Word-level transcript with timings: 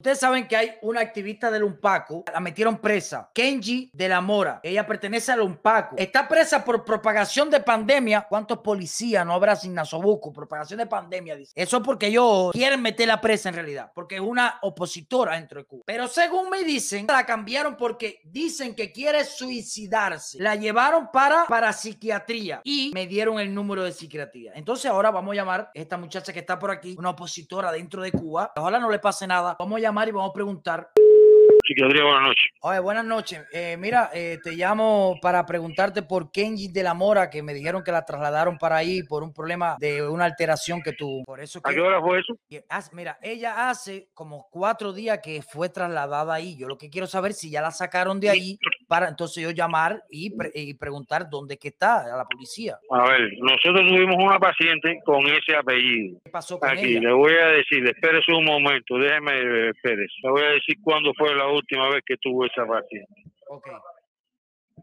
Ustedes 0.00 0.20
saben 0.20 0.46
que 0.46 0.56
hay 0.56 0.74
una 0.82 1.00
activista 1.00 1.50
del 1.50 1.64
Unpaco, 1.64 2.22
la 2.32 2.38
metieron 2.38 2.78
presa, 2.78 3.32
Kenji 3.34 3.90
de 3.92 4.08
la 4.08 4.20
Mora. 4.20 4.60
Ella 4.62 4.86
pertenece 4.86 5.32
al 5.32 5.40
Unpaco. 5.40 5.96
Está 5.98 6.28
presa 6.28 6.64
por 6.64 6.84
propagación 6.84 7.50
de 7.50 7.58
pandemia. 7.58 8.24
¿Cuántos 8.28 8.58
policías 8.58 9.26
no 9.26 9.32
habrá 9.32 9.56
sin 9.56 9.74
Nasobuco? 9.74 10.32
Propagación 10.32 10.78
de 10.78 10.86
pandemia, 10.86 11.34
dice. 11.34 11.52
Eso 11.56 11.78
es 11.78 11.82
porque 11.82 12.06
ellos 12.06 12.52
quieren 12.52 12.80
meterla 12.80 13.20
presa 13.20 13.48
en 13.48 13.56
realidad, 13.56 13.90
porque 13.92 14.14
es 14.14 14.20
una 14.20 14.60
opositora 14.62 15.34
dentro 15.34 15.58
de 15.58 15.66
Cuba. 15.66 15.82
Pero 15.84 16.06
según 16.06 16.48
me 16.48 16.62
dicen, 16.62 17.04
la 17.08 17.26
cambiaron 17.26 17.76
porque 17.76 18.20
dicen 18.24 18.76
que 18.76 18.92
quiere 18.92 19.24
suicidarse. 19.24 20.40
La 20.40 20.54
llevaron 20.54 21.10
para, 21.12 21.44
para 21.46 21.72
psiquiatría 21.72 22.60
y 22.62 22.92
me 22.94 23.08
dieron 23.08 23.40
el 23.40 23.52
número 23.52 23.82
de 23.82 23.90
psiquiatría. 23.90 24.52
Entonces 24.54 24.88
ahora 24.88 25.10
vamos 25.10 25.32
a 25.32 25.34
llamar 25.34 25.60
a 25.60 25.70
esta 25.74 25.96
muchacha 25.96 26.32
que 26.32 26.38
está 26.38 26.56
por 26.56 26.70
aquí, 26.70 26.94
una 26.96 27.10
opositora 27.10 27.72
dentro 27.72 28.00
de 28.00 28.12
Cuba. 28.12 28.52
Ojalá 28.54 28.78
no 28.78 28.88
le 28.88 29.00
pase 29.00 29.26
nada. 29.26 29.56
Vamos 29.58 29.78
a 29.78 29.87
llamar 29.88 30.08
y 30.08 30.12
vamos 30.12 30.30
a 30.30 30.34
preguntar. 30.34 30.90
Psiquiatría, 31.66 32.02
buenas 32.02 32.22
noches. 32.22 32.44
Oye, 32.60 32.78
buenas 32.78 33.04
noches. 33.04 33.44
Eh, 33.52 33.76
mira, 33.78 34.10
eh, 34.14 34.38
te 34.42 34.52
llamo 34.52 35.16
para 35.20 35.44
preguntarte 35.44 36.02
por 36.02 36.30
Kenji 36.30 36.68
de 36.68 36.82
la 36.82 36.94
Mora, 36.94 37.28
que 37.28 37.42
me 37.42 37.52
dijeron 37.52 37.82
que 37.82 37.92
la 37.92 38.06
trasladaron 38.06 38.56
para 38.56 38.76
ahí 38.76 39.02
por 39.02 39.22
un 39.22 39.34
problema 39.34 39.76
de 39.78 40.06
una 40.06 40.24
alteración 40.24 40.80
que 40.82 40.92
tuvo. 40.92 41.24
Por 41.24 41.40
eso 41.40 41.60
¿A 41.62 41.68
que, 41.68 41.74
qué 41.74 41.80
hora 41.82 42.00
fue 42.00 42.20
eso? 42.20 42.34
que 42.48 42.64
mira, 42.92 43.18
ella 43.20 43.68
hace 43.68 44.08
como 44.14 44.48
cuatro 44.50 44.94
días 44.94 45.20
que 45.22 45.42
fue 45.42 45.68
trasladada 45.68 46.32
ahí. 46.32 46.56
Yo 46.56 46.68
lo 46.68 46.78
que 46.78 46.88
quiero 46.88 47.06
saber 47.06 47.34
si 47.34 47.50
ya 47.50 47.60
la 47.60 47.70
sacaron 47.70 48.18
de 48.18 48.30
ahí 48.30 48.58
para 48.88 49.08
entonces 49.08 49.42
yo 49.44 49.50
llamar 49.50 50.02
y, 50.10 50.34
pre- 50.36 50.50
y 50.54 50.74
preguntar 50.74 51.28
dónde 51.30 51.58
que 51.58 51.68
está 51.68 52.12
a 52.12 52.16
la 52.16 52.24
policía. 52.24 52.78
A 52.90 53.08
ver, 53.10 53.20
nosotros 53.38 53.86
tuvimos 53.86 54.16
una 54.18 54.38
paciente 54.40 54.98
con 55.04 55.26
ese 55.26 55.54
apellido. 55.56 56.18
¿Qué 56.24 56.30
pasó 56.30 56.58
con 56.58 56.70
Aquí, 56.70 56.96
ella? 56.96 57.00
le 57.08 57.12
voy 57.12 57.32
a 57.34 57.46
decir, 57.48 57.86
espérese 57.86 58.32
un 58.32 58.44
momento, 58.46 58.96
déjeme, 58.98 59.68
espérese. 59.70 60.14
Le 60.22 60.30
voy 60.30 60.42
a 60.42 60.48
decir 60.52 60.76
cuándo 60.82 61.12
fue 61.16 61.34
la 61.36 61.46
última 61.48 61.90
vez 61.90 62.02
que 62.06 62.16
tuvo 62.16 62.46
esa 62.46 62.66
paciente. 62.66 63.22
Ok. 63.48 63.68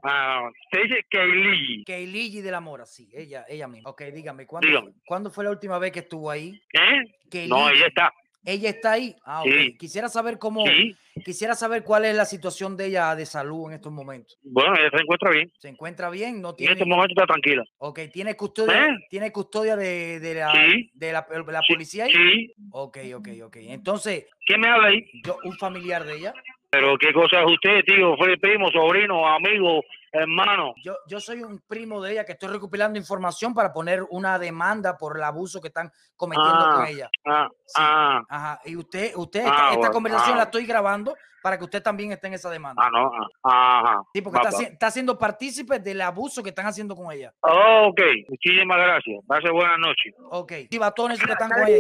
Ah, 0.04 0.50
se 0.72 0.82
dice 0.84 1.00
Kaylee, 1.10 1.84
Keiligi 1.86 2.42
de 2.42 2.52
la 2.52 2.60
Mora, 2.60 2.86
sí, 2.86 3.10
ella, 3.14 3.46
ella 3.50 3.68
misma. 3.68 3.90
Ok, 3.90 4.04
dígame, 4.14 4.46
¿cuándo, 4.46 4.68
Dígame. 4.68 4.92
¿cuándo 5.06 5.32
fue 5.32 5.44
la 5.46 5.50
última 5.50 5.80
vez 5.80 5.92
que 5.92 6.00
estuvo 6.00 6.30
ahí? 6.30 6.50
¿eh? 6.74 7.00
No, 7.00 7.30
Keiligi. 7.32 7.70
ella 7.74 7.88
está. 7.88 8.12
Ella 8.48 8.70
está 8.70 8.92
ahí. 8.92 9.16
Ah, 9.26 9.42
ok. 9.42 9.48
Sí. 9.48 9.78
Quisiera 9.80 10.08
saber 10.08 10.38
cómo, 10.38 10.64
Sí, 10.68 10.96
quisiera 11.26 11.56
saber 11.56 11.84
cuál 11.84 12.06
es 12.06 12.16
la 12.16 12.24
situación 12.26 12.78
de 12.78 12.86
ella 12.86 13.16
de 13.16 13.26
salud 13.26 13.68
en 13.70 13.74
estos 13.78 13.92
momentos. 13.92 14.38
bueno, 14.44 14.76
ella 14.78 14.90
se 14.96 15.02
encuentra 15.02 15.32
bien. 15.32 15.52
¿Se 15.58 15.68
encuentra 15.70 16.10
bien? 16.12 16.40
¿No 16.40 16.52
En 16.52 16.56
tiene? 16.56 16.74
este 16.74 16.86
momento 16.86 17.14
está 17.16 17.26
tranquila. 17.26 17.64
Ok, 17.80 18.00
¿tiene 18.14 18.38
custodia, 18.38 18.86
¿Eh? 18.90 18.96
¿tiene 19.10 19.32
custodia 19.32 19.76
de, 19.76 20.20
de 20.20 20.36
la, 20.36 20.52
Sí. 20.54 20.92
de 20.94 21.12
la, 21.12 21.26
de 21.28 21.52
la 21.52 21.62
Sí, 21.68 21.74
policía 21.74 22.04
ahí? 22.06 22.12
Sí. 22.14 22.54
Ok, 22.72 22.98
ok, 23.16 23.28
ok. 23.46 23.56
Entonces, 23.62 24.28
¿Quién 24.46 24.62
me 24.62 24.68
habla 24.70 24.90
ahí? 24.90 25.04
yo, 25.26 25.40
un 25.44 25.58
familiar 25.58 26.04
de 26.06 26.16
ella. 26.16 26.34
Pero 26.70 26.96
qué 26.98 27.12
cosa 27.12 27.40
es 27.42 27.52
usted, 27.52 27.82
tío, 27.86 28.16
fue 28.18 28.38
primo, 28.38 28.70
sobrino, 28.72 29.28
amigo, 29.28 29.82
hermano. 30.22 30.74
Yo, 30.84 30.96
yo 31.08 31.20
soy 31.20 31.42
un 31.44 31.60
primo 31.68 32.02
de 32.02 32.14
ella 32.14 32.26
que 32.26 32.34
estoy 32.34 32.50
recopilando 32.50 32.98
información 33.00 33.54
para 33.54 33.72
poner 33.74 34.04
una 34.10 34.38
demanda 34.40 34.98
por 34.98 35.18
el 35.18 35.24
abuso 35.24 35.62
que 35.62 35.68
están 35.70 35.92
cometiendo 36.16 36.60
con 36.74 36.82
Ah, 36.84 36.90
ella. 36.90 37.10
Ah, 37.26 37.48
Sí. 37.66 37.74
ah, 37.80 38.22
Ajá. 38.30 38.60
Y 38.66 38.76
usted, 38.76 39.12
usted, 39.16 39.42
Ah, 39.42 39.50
esta, 39.50 39.66
esta 39.68 39.78
bueno, 39.78 39.94
conversación 39.94 40.34
ah. 40.36 40.38
la 40.38 40.44
estoy 40.44 40.66
grabando 40.66 41.16
para 41.44 41.58
que 41.60 41.64
usted 41.64 41.84
también 41.84 42.12
esté 42.12 42.26
en 42.28 42.34
esa 42.34 42.50
demanda. 42.50 42.82
ah, 42.84 42.90
no, 42.92 43.12
ah, 43.44 43.82
ajá. 43.84 44.02
Sí, 44.14 44.22
porque 44.22 44.40
Va, 44.40 44.50
está, 44.50 44.58
va. 44.58 44.64
está 44.68 44.92
siendo 44.92 45.18
partícipe 45.18 45.78
del 45.80 46.02
abuso 46.02 46.42
que 46.42 46.50
están 46.50 46.66
haciendo 46.66 46.96
con 46.96 47.12
ella. 47.12 47.34
Ok, 47.42 48.02
muchísimas 48.30 48.78
gracias. 48.78 49.24
Pase 49.28 49.50
buenas 49.52 49.78
noches. 49.78 50.14
Ok. 50.32 50.54
Sí, 50.72 50.78
batones 50.80 51.20
que 51.24 51.32
están 51.32 51.50
con 51.52 51.68
ella 51.68 51.78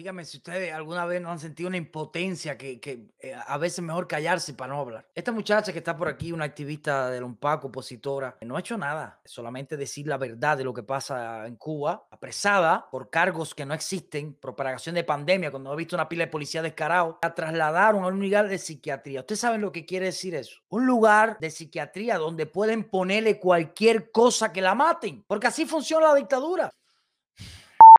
Dígame 0.00 0.24
si 0.24 0.38
ustedes 0.38 0.72
alguna 0.72 1.04
vez 1.04 1.20
no 1.20 1.30
han 1.30 1.38
sentido 1.38 1.68
una 1.68 1.76
impotencia 1.76 2.56
que, 2.56 2.80
que, 2.80 3.10
eh, 3.18 3.34
a 3.34 3.58
veces 3.58 3.84
mejor 3.84 4.08
callarse 4.08 4.54
para 4.54 4.72
no 4.72 4.80
hablar. 4.80 5.06
Esta 5.14 5.30
muchacha 5.30 5.74
que 5.74 5.80
está 5.80 5.94
por 5.94 6.08
aquí, 6.08 6.32
una 6.32 6.46
activista 6.46 7.10
del 7.10 7.22
Unpaco, 7.22 7.66
opositora, 7.66 8.38
no 8.40 8.56
ha 8.56 8.60
hecho 8.60 8.78
nada, 8.78 9.20
solamente 9.26 9.76
decir 9.76 10.06
la 10.06 10.16
verdad 10.16 10.56
de 10.56 10.64
lo 10.64 10.72
que 10.72 10.82
pasa 10.82 11.46
en 11.46 11.56
Cuba, 11.56 12.06
apresada 12.10 12.88
por 12.90 13.10
cargos 13.10 13.54
que 13.54 13.66
no 13.66 13.74
existen, 13.74 14.32
propagación 14.32 14.94
de 14.94 15.04
pandemia, 15.04 15.50
cuando 15.50 15.70
ha 15.70 15.76
visto 15.76 15.96
una 15.96 16.08
pila 16.08 16.24
de 16.24 16.30
policía 16.30 16.62
descarado, 16.62 17.18
la 17.20 17.34
trasladaron 17.34 18.02
a 18.02 18.06
un 18.06 18.20
lugar 18.20 18.48
de 18.48 18.56
psiquiatría. 18.56 19.20
¿Ustedes 19.20 19.40
saben 19.40 19.60
lo 19.60 19.70
que 19.70 19.84
quiere 19.84 20.06
decir 20.06 20.34
eso? 20.34 20.62
Un 20.70 20.86
lugar 20.86 21.36
de 21.40 21.50
psiquiatría 21.50 22.16
donde 22.16 22.46
pueden 22.46 22.84
ponerle 22.84 23.38
cualquier 23.38 24.10
cosa 24.10 24.50
que 24.50 24.62
la 24.62 24.74
maten, 24.74 25.26
porque 25.26 25.48
así 25.48 25.66
funciona 25.66 26.08
la 26.08 26.14
dictadura. 26.14 26.70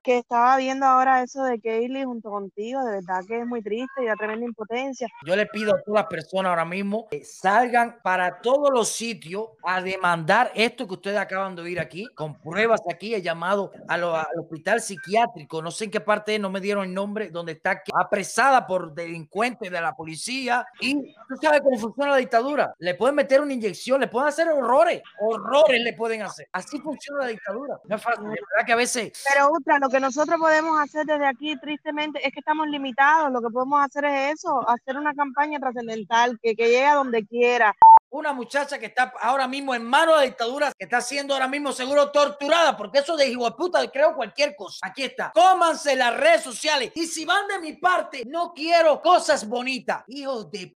Que 0.04 0.18
estaba 0.18 0.58
viendo 0.58 0.86
ahora 0.86 1.22
eso 1.22 1.44
de 1.44 1.60
Kaylee 1.60 2.06
junto 2.06 2.30
contigo, 2.30 2.84
de 2.84 2.94
verdad 2.94 3.22
que 3.28 3.40
es 3.40 3.46
muy 3.46 3.62
triste 3.62 4.02
y 4.02 4.06
da 4.06 4.16
tremenda 4.16 4.46
impotencia. 4.46 5.08
Yo 5.26 5.36
le 5.36 5.46
pido 5.46 5.76
a 5.76 5.82
todas 5.82 6.02
las 6.04 6.10
personas 6.10 6.50
ahora 6.50 6.66
mismo 6.66 7.08
que 7.10 7.24
salgan 7.24 8.00
para 8.02 8.42
todos 8.42 8.70
los 8.72 8.90
sitios 8.90 9.50
a 9.64 9.82
demandar 9.82 10.52
esto 10.56 10.88
que 10.88 10.94
ustedes 10.94 11.18
acaban 11.18 11.56
de 11.56 11.62
oír 11.62 11.80
aquí, 11.80 12.08
con 12.16 12.34
pruebas 12.42 12.82
aquí, 12.92 13.14
he 13.14 13.22
llamado 13.22 13.72
a 13.88 13.98
lo- 13.98 14.16
al 14.16 14.26
hospital 14.40 14.82
psiquiátrico, 14.82 15.62
no 15.62 15.70
sé 15.72 15.86
en 15.86 15.92
qué 15.92 16.02
parte, 16.02 16.40
no 16.40 16.50
me 16.50 16.60
dieron 16.62 16.86
el 16.86 16.94
nombre, 16.94 17.30
donde 17.30 17.52
está 17.54 17.84
apresada 17.94 18.66
por 18.66 18.94
delincuentes 18.94 19.70
de 19.72 19.82
la 19.82 19.94
policía. 19.94 20.66
Y 20.80 21.14
tú 21.28 21.36
sabes 21.42 21.62
cómo 21.62 21.78
funciona 21.78 22.12
la 22.12 22.18
dictadura. 22.18 22.74
Le 22.80 22.96
pueden 22.96 23.16
meter 23.16 23.42
una 23.42 23.54
inyección, 23.54 24.02
le 24.02 24.08
pueden 24.08 24.30
hacer 24.30 24.50
horrores, 24.50 25.02
horrores 25.20 25.82
le 25.82 25.94
pueden 25.94 26.24
hacer. 26.24 26.48
Así 26.52 26.80
funciona 26.80 27.22
la 27.22 27.28
dictadura. 27.28 27.78
No 27.86 27.96
es 27.96 28.02
fácil, 28.02 28.24
de 28.24 28.30
verdad 28.30 28.66
que 28.66 28.74
a 28.74 28.76
veces 28.76 29.24
Pero 29.32 29.52
Ultra, 29.52 29.78
lo 29.80 29.90
que 29.92 30.00
nosotros 30.00 30.40
podemos 30.40 30.80
hacer 30.80 31.06
desde 31.06 31.28
aquí, 31.28 31.56
tristemente, 31.60 32.26
es 32.26 32.34
que 32.34 32.40
estamos 32.40 32.68
limitados. 32.68 33.32
Lo 33.32 33.42
que 33.42 33.50
podemos 33.50 33.84
hacer 33.84 34.06
es 34.06 34.36
eso, 34.36 34.68
hacer 34.68 34.98
una 34.98 35.14
campaña 35.14 35.60
trascendental 35.60 36.40
que, 36.42 36.56
que 36.56 36.68
llegue 36.68 36.86
a 36.86 36.96
donde 36.96 37.26
quiera. 37.26 37.76
una 38.10 38.34
muchacha 38.34 38.80
que 38.80 38.88
está 38.88 39.14
ahora 39.22 39.48
mismo 39.48 39.76
en 39.76 39.84
manos 39.86 40.20
de 40.20 40.28
dictadura, 40.28 40.72
que 40.78 40.86
está 40.86 41.02
siendo 41.02 41.34
ahora 41.34 41.48
mismo 41.48 41.72
seguro 41.72 42.12
torturada, 42.12 42.76
porque 42.76 43.00
eso 43.00 43.16
de 43.16 43.28
hijo 43.28 43.46
de 43.46 43.52
puta 43.52 43.86
creo 43.92 44.16
cualquier 44.16 44.56
cosa. 44.56 44.80
Aquí 44.82 45.04
está. 45.04 45.32
Cómanse 45.34 45.96
las 45.96 46.16
redes 46.16 46.42
sociales. 46.42 46.92
Y 46.96 47.06
si 47.06 47.26
van 47.26 47.48
de 47.48 47.60
mi 47.60 47.74
parte, 47.74 48.24
no 48.26 48.54
quiero 48.54 49.02
cosas 49.02 49.48
bonitas. 49.48 50.04
Hijos 50.08 50.50
de 50.52 50.76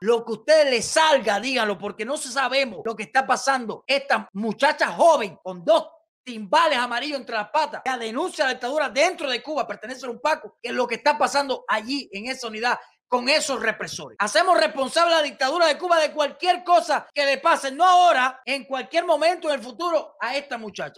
lo 0.00 0.24
que 0.24 0.32
a 0.32 0.34
ustedes 0.34 0.70
les 0.70 0.86
salga, 0.86 1.38
díganlo, 1.40 1.78
porque 1.78 2.04
no 2.04 2.16
sabemos 2.16 2.80
lo 2.84 2.96
que 2.96 3.04
está 3.04 3.26
pasando. 3.26 3.84
Esta 3.86 4.28
muchacha 4.32 4.88
joven 4.88 5.38
con 5.42 5.64
dos 5.64 5.88
timbales 6.26 6.76
amarillos 6.76 7.20
entre 7.20 7.36
las 7.36 7.50
patas, 7.50 7.82
que 7.84 7.96
denuncia 7.98 8.44
la 8.44 8.50
dictadura 8.50 8.88
dentro 8.88 9.30
de 9.30 9.40
Cuba, 9.40 9.66
pertenece 9.66 10.06
a 10.06 10.10
un 10.10 10.20
Paco, 10.20 10.58
que 10.60 10.70
es 10.70 10.74
lo 10.74 10.86
que 10.86 10.96
está 10.96 11.16
pasando 11.16 11.64
allí 11.68 12.08
en 12.12 12.26
esa 12.26 12.48
unidad 12.48 12.78
con 13.08 13.28
esos 13.28 13.62
represores. 13.62 14.16
Hacemos 14.18 14.58
responsable 14.58 15.14
a 15.14 15.18
la 15.18 15.22
dictadura 15.22 15.66
de 15.66 15.78
Cuba 15.78 16.00
de 16.00 16.10
cualquier 16.10 16.64
cosa 16.64 17.06
que 17.14 17.24
le 17.24 17.38
pase, 17.38 17.70
no 17.70 17.84
ahora, 17.84 18.42
en 18.44 18.64
cualquier 18.64 19.04
momento 19.04 19.48
en 19.48 19.54
el 19.54 19.62
futuro 19.62 20.16
a 20.20 20.36
esta 20.36 20.58
muchacha. 20.58 20.94